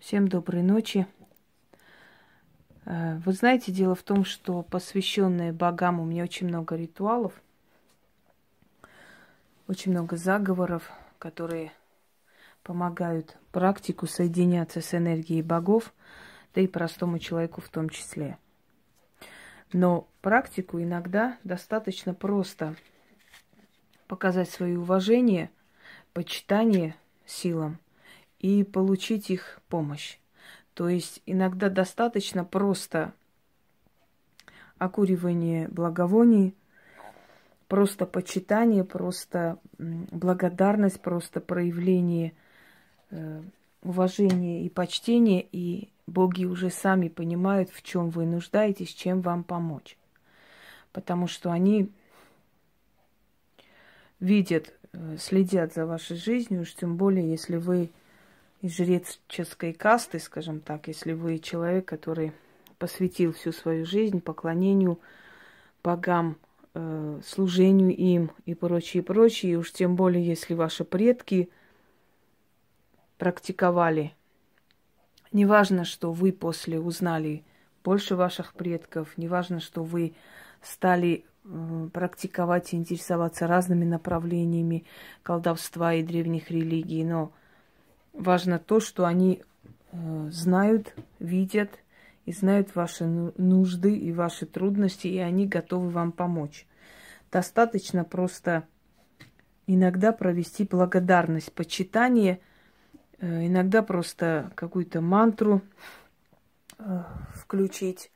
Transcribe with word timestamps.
Всем 0.00 0.28
доброй 0.28 0.62
ночи. 0.62 1.06
Э, 2.86 3.18
вы 3.18 3.32
знаете, 3.34 3.70
дело 3.70 3.94
в 3.94 4.02
том, 4.02 4.24
что 4.24 4.62
посвященные 4.62 5.52
богам 5.52 6.00
у 6.00 6.06
меня 6.06 6.24
очень 6.24 6.48
много 6.48 6.74
ритуалов, 6.74 7.34
очень 9.68 9.92
много 9.92 10.16
заговоров, 10.16 10.90
которые 11.18 11.70
помогают 12.62 13.36
практику 13.52 14.06
соединяться 14.06 14.80
с 14.80 14.94
энергией 14.94 15.42
богов, 15.42 15.92
да 16.54 16.62
и 16.62 16.66
простому 16.66 17.18
человеку 17.18 17.60
в 17.60 17.68
том 17.68 17.90
числе. 17.90 18.38
Но 19.74 20.08
практику 20.22 20.80
иногда 20.80 21.36
достаточно 21.44 22.14
просто 22.14 22.74
показать 24.08 24.48
свое 24.48 24.78
уважение, 24.78 25.50
почитание 26.14 26.96
силам– 27.26 27.78
и 28.40 28.64
получить 28.64 29.30
их 29.30 29.60
помощь. 29.68 30.18
То 30.74 30.88
есть 30.88 31.22
иногда 31.26 31.68
достаточно 31.68 32.44
просто 32.44 33.12
окуривание 34.78 35.68
благовоний, 35.68 36.54
просто 37.68 38.06
почитание, 38.06 38.82
просто 38.82 39.58
благодарность, 39.78 41.00
просто 41.00 41.40
проявление 41.40 42.32
э, 43.10 43.42
уважения 43.82 44.64
и 44.64 44.70
почтения, 44.70 45.46
и 45.52 45.90
боги 46.06 46.46
уже 46.46 46.70
сами 46.70 47.08
понимают, 47.08 47.70
в 47.70 47.82
чем 47.82 48.08
вы 48.08 48.24
нуждаетесь, 48.24 48.88
чем 48.88 49.20
вам 49.20 49.44
помочь. 49.44 49.98
Потому 50.92 51.26
что 51.26 51.52
они 51.52 51.92
видят, 54.18 54.72
э, 54.92 55.16
следят 55.18 55.74
за 55.74 55.84
вашей 55.84 56.16
жизнью, 56.16 56.62
уж 56.62 56.74
тем 56.74 56.96
более, 56.96 57.30
если 57.30 57.56
вы 57.56 57.90
из 58.60 58.76
жреческой 58.76 59.72
касты, 59.72 60.18
скажем 60.18 60.60
так, 60.60 60.88
если 60.88 61.12
вы 61.12 61.38
человек, 61.38 61.86
который 61.86 62.32
посвятил 62.78 63.32
всю 63.32 63.52
свою 63.52 63.86
жизнь 63.86 64.20
поклонению 64.20 65.00
богам, 65.82 66.36
э, 66.74 67.20
служению 67.24 67.96
им 67.96 68.32
и 68.44 68.54
прочее, 68.54 69.02
прочее, 69.02 69.52
и 69.52 69.56
уж 69.56 69.72
тем 69.72 69.96
более, 69.96 70.24
если 70.24 70.54
ваши 70.54 70.84
предки 70.84 71.50
практиковали. 73.18 74.14
Неважно, 75.32 75.84
что 75.84 76.12
вы 76.12 76.32
после 76.32 76.80
узнали 76.80 77.44
больше 77.82 78.16
ваших 78.16 78.54
предков, 78.54 79.16
неважно, 79.16 79.60
что 79.60 79.82
вы 79.82 80.14
стали 80.60 81.24
э, 81.44 81.88
практиковать 81.92 82.72
и 82.72 82.76
интересоваться 82.76 83.46
разными 83.46 83.84
направлениями 83.84 84.84
колдовства 85.22 85.94
и 85.94 86.02
древних 86.02 86.50
религий, 86.50 87.04
но 87.04 87.32
важно 88.20 88.58
то, 88.58 88.80
что 88.80 89.06
они 89.06 89.42
э, 89.92 90.28
знают, 90.30 90.94
видят 91.18 91.70
и 92.26 92.32
знают 92.32 92.74
ваши 92.74 93.06
нужды 93.06 93.96
и 93.96 94.12
ваши 94.12 94.46
трудности, 94.46 95.08
и 95.08 95.18
они 95.18 95.46
готовы 95.46 95.90
вам 95.90 96.12
помочь. 96.12 96.66
Достаточно 97.32 98.04
просто 98.04 98.64
иногда 99.66 100.12
провести 100.12 100.64
благодарность, 100.64 101.52
почитание, 101.52 102.40
э, 103.18 103.46
иногда 103.46 103.82
просто 103.82 104.52
какую-то 104.54 105.00
мантру 105.00 105.62
э, 106.78 107.02
включить, 107.34 108.10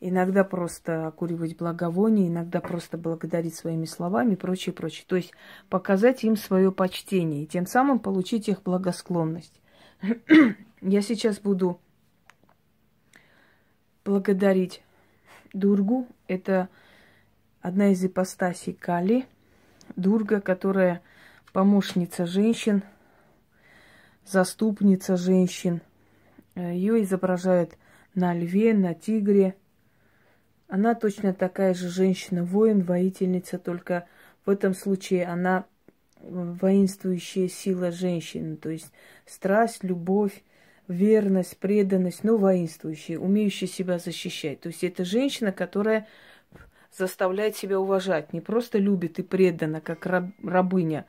иногда 0.00 0.44
просто 0.44 1.08
окуривать 1.08 1.56
благовоние, 1.56 2.28
иногда 2.28 2.60
просто 2.60 2.96
благодарить 2.96 3.54
своими 3.54 3.84
словами 3.84 4.34
и 4.34 4.36
прочее, 4.36 4.72
прочее. 4.72 5.04
То 5.08 5.16
есть 5.16 5.32
показать 5.68 6.24
им 6.24 6.36
свое 6.36 6.70
почтение 6.70 7.42
и 7.42 7.46
тем 7.46 7.66
самым 7.66 7.98
получить 7.98 8.48
их 8.48 8.62
благосклонность. 8.62 9.60
Я 10.80 11.02
сейчас 11.02 11.40
буду 11.40 11.80
благодарить 14.04 14.82
Дургу. 15.52 16.06
Это 16.28 16.68
одна 17.60 17.90
из 17.90 18.04
ипостасей 18.04 18.74
Кали. 18.74 19.26
Дурга, 19.96 20.40
которая 20.40 21.02
помощница 21.52 22.26
женщин, 22.26 22.82
заступница 24.24 25.16
женщин. 25.16 25.80
Ее 26.54 27.02
изображают 27.02 27.76
на 28.14 28.34
льве, 28.34 28.74
на 28.74 28.94
тигре– 28.94 29.56
она 30.68 30.94
точно 30.94 31.32
такая 31.32 31.72
же 31.74 31.88
женщина-воин, 31.88 32.82
воительница, 32.82 33.58
только 33.58 34.06
в 34.44 34.50
этом 34.50 34.74
случае 34.74 35.26
она 35.26 35.64
воинствующая 36.20 37.48
сила 37.48 37.90
женщины, 37.90 38.56
то 38.56 38.68
есть 38.68 38.92
страсть, 39.24 39.82
любовь, 39.82 40.42
верность, 40.86 41.56
преданность, 41.58 42.22
но 42.22 42.36
воинствующая, 42.36 43.18
умеющая 43.18 43.68
себя 43.68 43.98
защищать. 43.98 44.60
То 44.60 44.68
есть 44.68 44.84
это 44.84 45.04
женщина, 45.04 45.52
которая 45.52 46.06
заставляет 46.96 47.56
себя 47.56 47.78
уважать, 47.80 48.32
не 48.32 48.40
просто 48.40 48.78
любит 48.78 49.18
и 49.18 49.22
предана, 49.22 49.80
как 49.80 50.04
раб, 50.06 50.26
рабыня. 50.42 51.06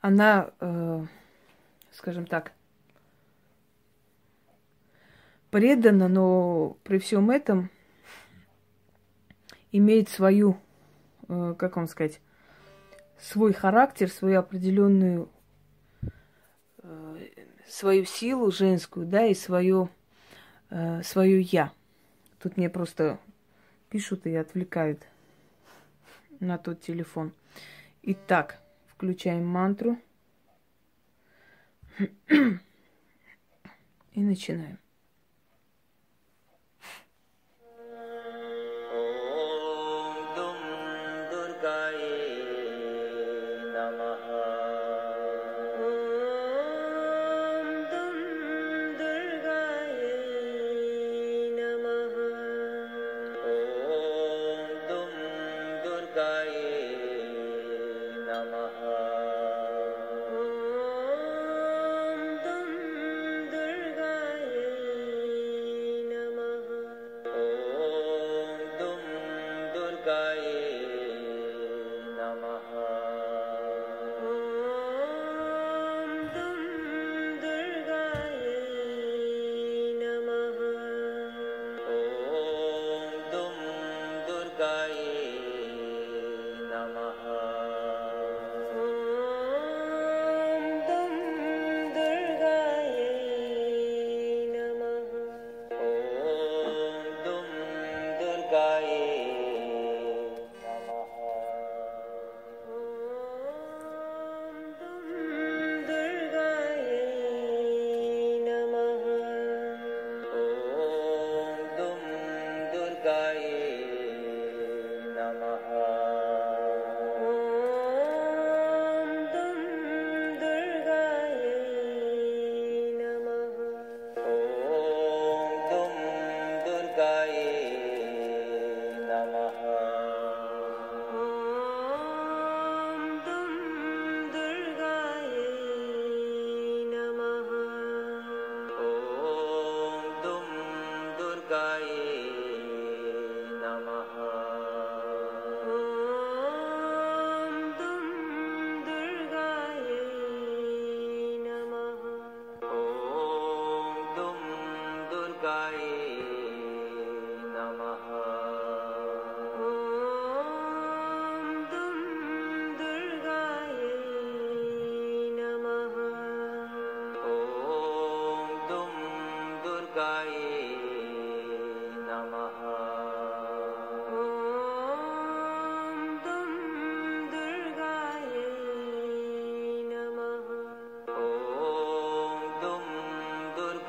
Она, 0.00 0.50
э, 0.60 1.04
скажем 1.92 2.26
так, 2.26 2.52
предана, 5.50 6.08
но 6.08 6.76
при 6.84 6.98
всем 6.98 7.30
этом 7.30 7.70
имеет 9.72 10.08
свою, 10.08 10.56
э, 11.28 11.54
как 11.58 11.76
вам 11.76 11.86
сказать, 11.86 12.20
свой 13.18 13.52
характер, 13.52 14.08
свою 14.08 14.40
определенную 14.40 15.30
э, 16.82 17.28
свою 17.68 18.04
силу 18.04 18.50
женскую, 18.50 19.06
да, 19.06 19.26
и 19.26 19.34
свое, 19.34 19.88
э, 20.70 21.02
свое 21.02 21.40
я. 21.40 21.72
Тут 22.40 22.56
мне 22.56 22.68
просто 22.68 23.18
пишут 23.90 24.26
и 24.26 24.34
отвлекают 24.34 25.06
на 26.40 26.58
тот 26.58 26.80
телефон. 26.80 27.32
Итак, 28.02 28.60
включаем 28.88 29.46
мантру 29.46 29.98
и 32.28 32.60
начинаем. 34.14 34.78